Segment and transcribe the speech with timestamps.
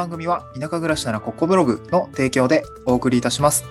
[0.00, 3.66] 番組は田舎暮らしならここブログの提供でお送りいたします。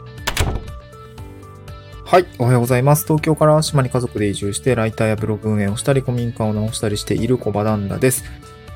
[2.05, 2.27] はい。
[2.37, 3.05] おはようございます。
[3.05, 8.25] 東京から島に家族で移住して、ライターやブログ運営をしたり、古民家を直したりしている小場旦那です。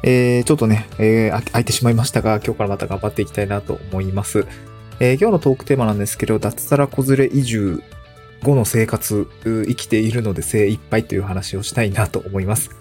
[0.02, 4.48] えー、ちょっとね、えー、空いてしまいましたが、今日からまた頑張っていきたいなと思います。
[5.00, 7.84] えー、今日のトークテーマなんですけど、脱サラ子連れ移住
[8.42, 12.72] 後の生活、生きているので精一杯という話をしたいなと思います。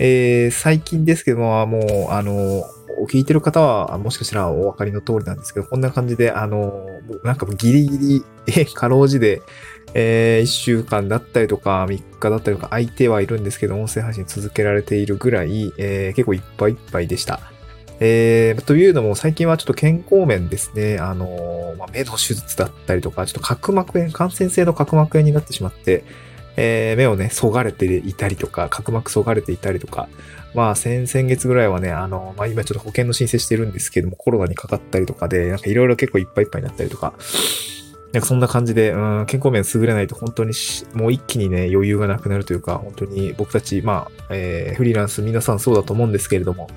[0.00, 2.64] えー、最近ですけども、もう、あの、
[3.06, 6.86] 聞いてる方は、もしかしたらお分かりの通りなんですけど、こんな感じで、あの、
[7.22, 9.42] なんかギリギリ、え、かろうじで、
[9.94, 17.40] えー、1週間だったりとか、3日だったりとか、空いてはいるんですけど、音声配信続けられているぐらい、えー、結構いっぱいいっぱいでした。
[18.00, 26.04] えー、というのも、最近はちょっと健康面ですね、あのまあ、目の手術だったりとか、ちょっと角膜炎、感染性の角膜炎になってしまって、
[26.56, 30.08] えー、目をね、そがれていたりとか、角膜そがれていたりとか、
[30.54, 37.14] まあ、先、先月ぐらいはね、あの、まあ、今ちょっと保険の申請してるんですけども、コロナにかかったりとかで、なんかいろいろ結構いっぱいいっぱいになったりとか、
[38.12, 40.52] なんかそんな感じで、うん、健康面優れないと本当に
[40.94, 46.68] もう一気にね、余裕がなくなるというか、本当に僕たち、まあ、えー、フリーランス皆さんそうだと思うんですけれども、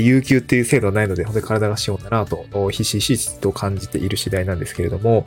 [0.00, 5.24] 有給っていう制度はないので、本当に体が資本だなと、ひしひしと感じている次第なんですけれども、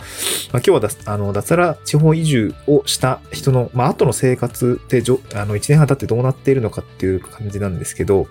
[0.52, 8.28] まあ、今日はあの脱サラ地方移住をした人の、まあ、後の生活ってじょあの1年半経ってどうなっているのかっていう感じなんですけど、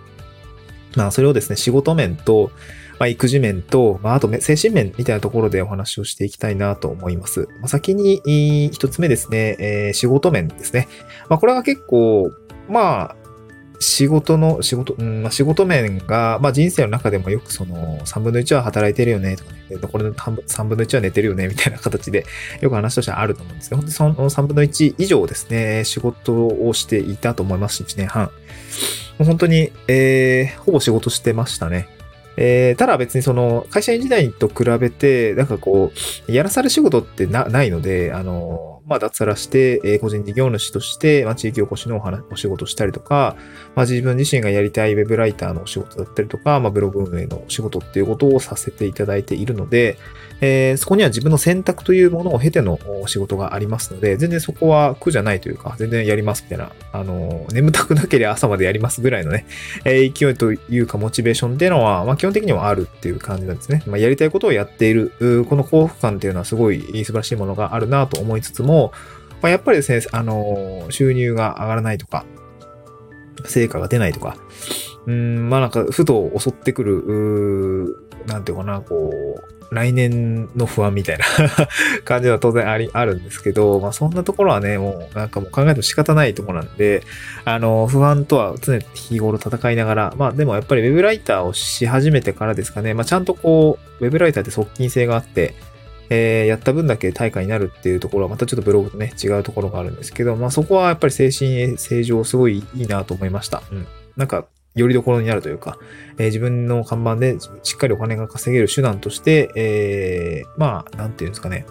[0.97, 2.51] まあ、それをですね、仕事面と、
[2.99, 7.49] まあ、育児面と、まあ、あと精神面みたいなところでお話をしていきたいなと思います。
[7.61, 10.89] まあ、先に一つ目ですね、えー、仕事面ですね。
[11.29, 12.33] まあ、これが結構、
[12.69, 13.17] まあ、
[13.81, 22.27] 仕事の、仕事、うん、まあ、仕事面が、まあ、人生の中でもよくその、3分の1は働いてるよね、とかね、残りの3分の1は寝てるよね、みたいな形で、
[22.61, 28.31] よく話としてはあると思うんですけど、本当にその3分の1以上ですね、仕事をしていたと思いますし、1年半。
[29.19, 31.89] 本当に、えー、ほぼ仕事してましたね。
[32.41, 35.93] えー、ただ別にその会社員時代と比べて、なんかこ
[36.29, 43.37] う、やらされ仕事ってなないので、あの、まあ、脱サラして、え、個人事業主として、まあ、地域おこしのお話お仕事したりとか、
[43.75, 49.99] まあ、自分自身がやりたいウェブライターのお仕事だったりとか、まあ、ブログ運営のお仕事っていうことをさせていただいているので、
[50.41, 59.47] えー、そこには自分の選択というものを経ての仕事がありますので、全然そこは苦じゃないというか、全然やりますみたいな、あの、眠たくなければ朝までやりますぐらいのね、
[59.85, 63.83] えー、勢いというかモチベーションっていうのは、まあ、基本的にはあるっていう感じなんですね。
[63.87, 65.13] まあ、やりたいことをやっている、
[65.49, 68.78] この幸福感っていうのはすごい素晴らしいものがあるなと思いつつも、
[69.43, 72.25] まあ、やっぱりですね、あの、収入が上がらないとか、
[73.45, 74.37] 成果が出ないとか、
[75.07, 77.97] うん、まあなんか、ふと襲ってくる、
[78.27, 81.25] なんていうかな、こう、来年の不安みたいな
[82.05, 87.03] 感じは当然あり、あるんですけど、まあそんなところはね、もうなんかもう考えても仕方ないところなんで、
[87.45, 95.55] あの、不安とは常に日頃戦いながら、まあでもやっぱりウェブライターをし始めてからですかね、まあちゃんとこう、ウェブライターって側近性があって、
[96.11, 103.63] えー、やった分だけ対価になるっていうところはまたちょっとブログとね、違うところがあるんですけど、まあそこはやっぱり精神正常すごいいいなと思いました。
[103.71, 103.87] うん。
[104.17, 105.79] なんか、よりどころになるというか、
[106.19, 111.67] えー、自分の看板でしっかりお金が稼げる手段として、えー、まあ、なんていうんですかね。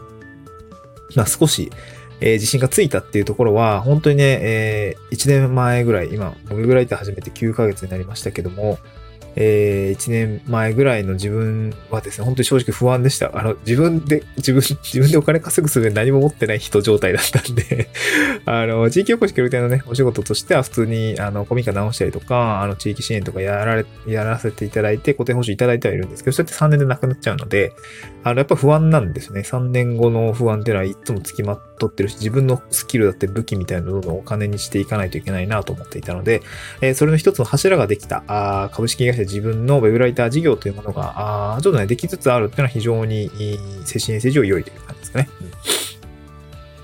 [1.15, 1.71] まあ少し、
[2.19, 8.77] えー、自信がついたっていうところは、本当にね、えー、1年前ぐらい、今、ウェブライター始めて9ヶ月になりましたけども、
[9.39, 13.37] えー、1年前ぐらいの自分はですね、本当に正直不安でした。
[13.37, 17.89] あの、自分で、自分、自分でお金稼ぐすべ何も持ってない人状態だったんで
[18.45, 27.73] あの、地域おこし協力隊のね、お仕事としては普通に、あの、コミカ直したりとか、あの、地域支援とかやられ、やらせていただいて、固定報酬いただいてはいるんですけど、それって3年でなくなっちゃうので、
[28.23, 29.41] あの、やっぱ不安なんですね。
[29.41, 36.41] 3年後の不安っていうのはいつも付きまとってるし、自分のスキルだって武器みたいなのをどんどんお金にしていかないといけないなと思っていたので、
[36.81, 43.29] えー、それの一つの柱ができた、あ株式会社自分のウェブライター事業というものが、あちょっとね、できつつあるっていうのは非常に
[43.85, 45.29] 精神衛生上良いという感じですかね。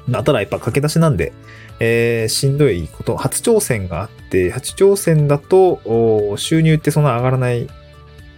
[0.07, 1.33] うん、まあ、ただやっぱ駆け出しなんで、
[1.79, 7.67] えー、しんどいこと、初挑戦があって、初挑戦だと、収入ってそんな上がらない、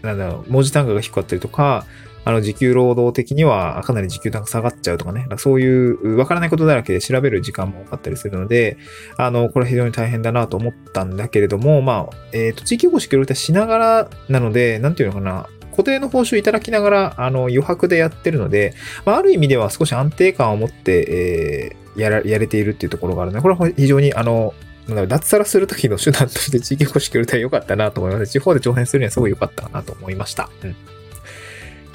[0.01, 1.85] なんだろう、文字単価が低かったりとか、
[2.25, 8.77] あの、時給労働的にはかなり時給単価下がっちゃうとかね、そういうわからないことだらけで調べる時間も多かったりするので、
[9.17, 18.73] あの、これは非常に大変だなと思ったんだけれども、まあ、えっ、ー、と、地域おこし協力隊しながらなので、なんていうのかな、固定の報酬いただきながら、あの、余白でやってるので、
[19.05, 24.53] まあ、ある意味では少し安定感を持って、えー、やら、やれているっていうところがあるので、これは非常に、あの、
[24.87, 28.31] 脱サラするときの手段として地域おこし協力隊良かったなと思います。
[28.31, 30.49] 地方で挑戦するにはすごい良かったなと思いました。
[30.63, 30.75] うん。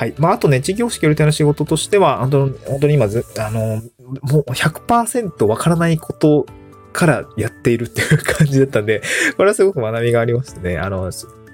[0.00, 0.14] はい。
[0.17, 3.82] まあ、あとね、地域おこし協力隊の仕事としては、本当本当に今ず、あの、
[4.23, 6.47] もう100%わからないこと
[6.94, 9.02] からやっているっていう感じだったんで、
[9.37, 11.11] これはすごく学びがありましてね、あの、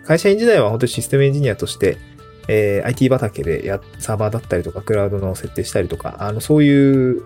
[0.06, 1.98] 会社員時代は本当にシステムエンジニアとして、
[2.46, 7.22] えー、IT 畑でや、サーバーだったりとか、クラウドの設定したりとか、あの、そういう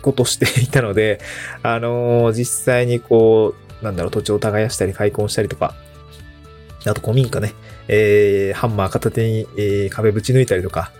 [0.00, 1.20] ことしていたので、
[1.62, 5.74] あのー、実際にこう、なんだろう、土地を耕したり開墾したりとか、
[6.86, 7.54] あと古民家ね、
[7.88, 10.92] えー、ハンマー片手に、えー、壁ぶち抜いたりとか、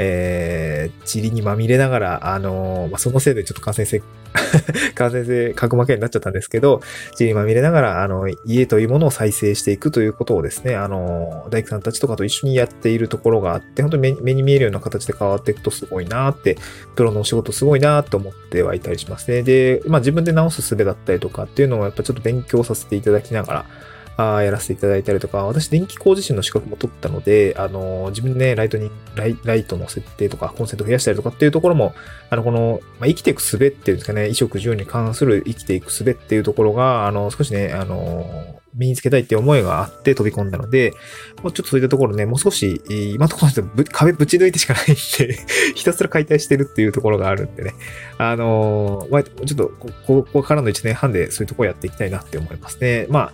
[0.00, 4.00] えー、塵にまみれながら、あのー、まあ、そのせいでちょっと感染性、
[4.94, 6.80] 感染性角膜炎になっちゃったんですけど、
[7.18, 16.56] 塵にまみれながら、あの、家というものを再生していくということをですね、あの、大工さんたちとかと一緒にやっているところがあって、本当に目に見えるような形で変わっていくとすごいなって、
[16.94, 19.42] プロのお仕事すごいなって思ってはいたりしますね。
[19.42, 23.64] で、まあ自分で直す術だったりとかっていうのをやっぱちょっと勉強させていただきながら、
[24.20, 31.94] あやらせていただいたりとか、私電気工事士の資格も取ったので、あの、自分でね、ライトにライ、ライトの設定とか、コンセント増やしたりとかっていうところも、
[32.28, 40.92] あの、この、まあ、生きていく術っていうんですかね、衣食住に関する生きていく術っていうところが、あの、少しね、あの、身につけたいって思いがあって飛び込んだので、
[41.42, 44.94] もうちょっとそういったところね、もう少し、今のところぶ壁ぶち抜いてしかないんで
[45.74, 47.74] ひたすら解体してるっていうところがあるんでね、
[48.18, 53.06] あのま、ちょっとこ、ここからの1年半でそういうところやっていきたいなって思いますね。
[53.08, 53.32] まあ、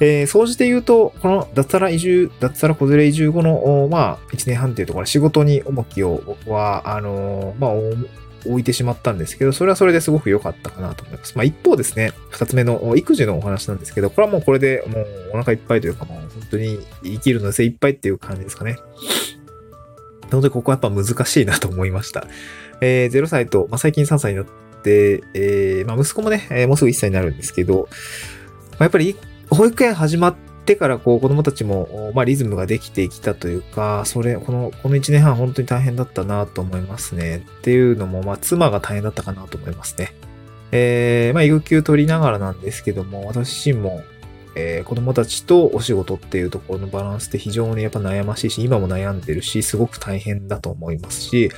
[0.00, 7.72] えー、総じて言うと、この脱サラ移住、脱サラ子連れ移住後の、まあ、1年半というところ仕事に重きをは、あのー、まあ、
[8.46, 11.36] 置いてしまったんですけど、それはそれですごく良かったかなと思います。
[11.36, 18.78] まあ一方ですね、二つ目の育児のお話なんですけど、これはもうこれでもうお腹いっぱいというかもう本当に生きるの精一杯っていう感じですかね。
[20.30, 22.26] なのでここはやっぱ難しいなと思いました。
[22.80, 24.46] えー、0歳と、まあ、最近3歳になっ
[24.82, 27.88] て、えー、まあ息子もね、もうすぐ1歳になるんですけど、
[28.72, 29.16] まあ、やっぱり
[29.54, 30.34] 保育園始まっ
[30.64, 37.44] てからこう子供たちも、まあ、リズムができてきたというか、それ、この、この1年半本当に大変だったなと思いますね。
[37.58, 40.14] っていうのも、まあ、妻が大変だったかなと思いますね。
[40.70, 44.02] えー、まあ、育休取りながらなんですけども、私自身も、
[44.54, 51.50] えー、子供たちとお仕事っていうところのバランスって非常にやっぱ悩ましいし、今も悩んでるし、すごく大変だと思いますし、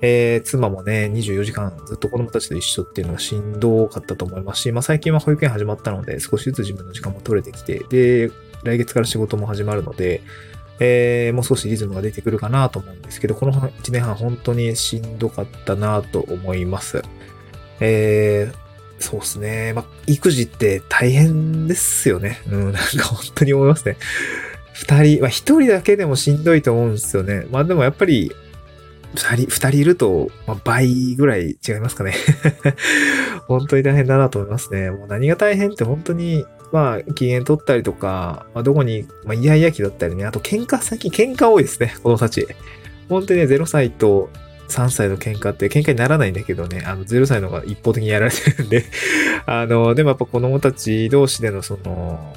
[0.00, 8.30] えー、妻もね、24時間ずっと子供たちと一緒っていうのがしんどかったと思いますし、まあ最近は保育園始まったので、少しずつ自分の時間も取れてきて、で、
[8.64, 10.22] 来月から仕事も始まるので、
[10.80, 17.02] えー、もう少しリズムが出てくるかなと思うんですけど、この1年半本当にしんどかったなと思います。
[17.80, 18.61] えー、
[19.02, 19.72] そうですね。
[19.74, 22.40] まあ、育児って大変ですよね。
[22.50, 23.96] うん、なんか本当に思いますね。
[24.72, 27.46] 二人、まあ一人だけでもしんどいと思うんですよね。
[27.50, 28.32] まあでもやっぱり、
[29.14, 32.14] 二人、二人いると、まあ、倍ぐらい違いますかね。
[33.46, 34.90] 本当に大変だなと思いますね。
[34.90, 42.46] もう何が大変って本当に、まあ、機嫌取ったりとか、まあ、どこに、まあ、イヤイヤ期だったりね、あと喧嘩、最近喧嘩多いですね、子供たち。
[43.10, 44.30] 本当にね、0歳と
[44.68, 48.84] 3歳の喧嘩って喧嘩にならないんだけどね、あの、0歳の方が一方的にやられてるんで。
[49.46, 52.34] あの、でもやっぱ子供たち同士でのその、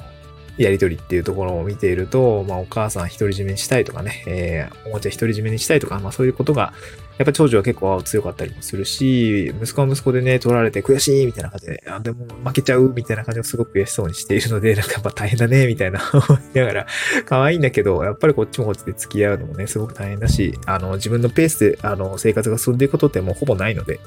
[0.58, 6.72] やりとりっていうところを見ていると、まあお母さん独り占めにしたいとかね、えー、おもちゃ独り占めにしたいとか、まあそういうことが
[7.18, 16.22] やっぱ長女は結構強かったりもするし、息子は息子でね、取られて悔しいみたいな感じで、あ、でも負けちゃうみたいな感じをすごく悔しそうにしているので、なんかやっぱ大変だね、みたいな思
[16.54, 16.86] いながら、
[17.24, 23.98] 可愛いんだけど、やっぱりこっちもこっちで付き合うのもね、すごく大変だし、あの、自分のペースで、あの、生活が進んでいくことってもうほぼないので、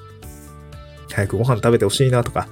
[1.12, 2.48] 早くご飯食べてほしいなとか、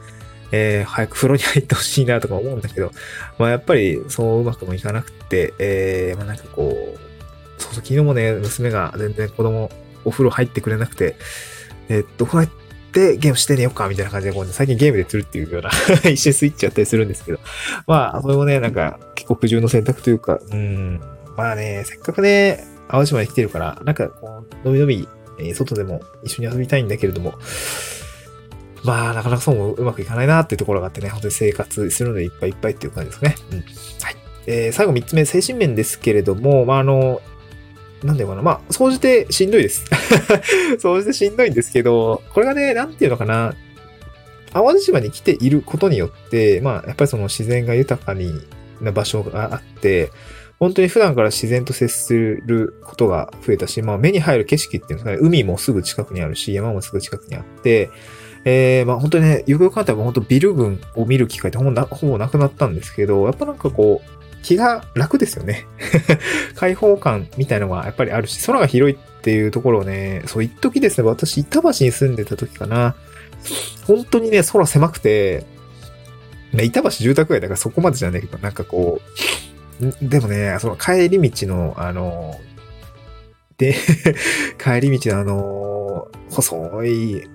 [0.52, 2.92] えー、早く風呂に入ってほしいなとか思うんだけど、
[3.38, 9.70] まあやっぱりそううまくもいかなくて、えー、まあなんかこう、そうそう、昨日もね、娘が全然子供
[10.06, 11.16] お風呂入ってくれなくて、
[11.90, 12.50] えっと、こうやっ
[12.92, 15.70] てゲームしてねよっか、みたいな感じで、こう、ね、最近ゲームで釣るっていうような
[16.10, 17.40] 一瞬スイッチやったりするんですけど、
[17.86, 21.02] まあ、それもね、なんか、結構苦渋の選択というか、うん、
[21.36, 25.08] まあね、せっかくね、淡路島に来てるから、なんか、こう、のびのび、
[25.54, 27.36] 外でも一緒に遊びたいんだけれども、
[28.88, 33.36] まあ、なかなかそうもうまくいかないなっていうところがあってね、本当に生活するのでいっぱいいっぱいっていう感じですね。
[33.52, 33.58] うん。
[33.60, 33.68] はい。
[34.48, 37.22] えー、最後3つ目、精神面ですけれども、まあ、あの、
[38.02, 38.42] なんだよかな。
[38.42, 39.84] まあ、総じてしんどいです。
[40.80, 43.56] 総じてしんどいんですけど、これがね、なんていうのかな。
[44.54, 48.32] 淡路島に来ていることによって、まあ、やっぱりその自然が豊かに
[48.80, 50.12] な場所があって、
[50.60, 57.90] 本当に普段から自然と接することが増えたし、まあ目に入る景色っていうのは、ね、海もすぐ近くにあるし、山もすぐ近くにあって、
[58.50, 65.66] えー、まあ本当にね、よくよく考えたら本当ビル群を見る機会ってほぼなほぼなくなったんですけど、やっぱなんかこう、気が楽ですよね。
[66.56, 72.96] 開放感みたいのがやっぱりあるし、空が広いっていうところをね、そう、一時ですね、私、板橋に住んでた時かな。
[73.86, 75.44] 本当にね、空狭くて、
[76.54, 79.02] ね、板橋住宅街だからそこまでじゃないけど、なんかこ
[79.82, 82.40] う、でもね、その帰り道の、あの、
[83.58, 83.76] で、
[84.58, 87.28] 帰り道のあの、細い、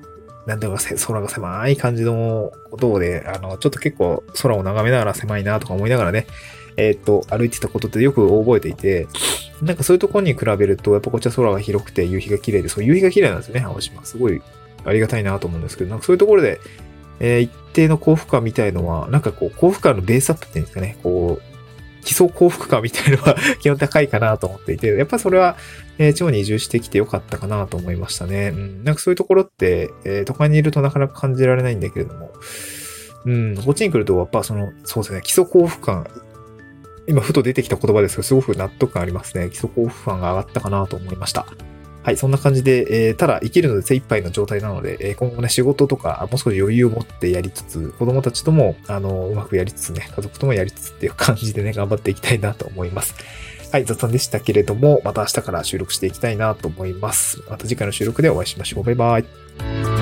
[0.47, 6.27] なんだか空が狭い感じの道で、あの、ちょっと結構空を眺めながら狭いなとか思いながらね、
[6.77, 9.07] えっ、と、歩いてたことってよく覚えていて、
[9.61, 14.05] なんかそういうところに比べると、やっぱこっちは空が広くて夕日が綺麗で、そう夕日が綺麗なんですよね、青島。
[14.05, 14.43] すごい
[14.85, 16.61] ありがたいなと思うんですけど、なんかそういうところで、
[17.21, 21.52] えー、一定の幸福感みたいのは、なんかこう、幸福感のベースアップっていうんですかね、こう、
[22.05, 25.57] 基礎幸福感みたいのは基本高いかなと思っていて、 やっぱそれは、
[25.99, 28.53] えー、地方に移住してきてよかったかなと思いましたね。
[28.55, 32.33] うん、なんかそういうところって、えー、都会にいるとなかなか感じられないんだけれども、
[33.25, 36.07] うん、こっちに来ると、やっぱその、そうですね、基礎幸福感、
[37.07, 39.49] 今ふと出てきた言葉ですけど、すごく納得感ありますね。
[39.51, 41.47] 基礎幸福感が上がったかなと思いました。
[42.03, 53.15] はい、そんな感じで、えー、ただ生きるので精一杯の状態なので、えー、今後ね、仕事とか、もう少し余裕を持ってやりつつ、子供たちとも、あの、うまくやりつつね、家族ともやりつつっていう感じでね、 頑張っていきたいなと思います。
[53.71, 57.41] はい、雑談でしたけれども、また明日から収録していきたいなと思います。
[57.49, 58.85] また次回の収録でお会いしましょう。
[58.85, 60.02] バイバイ。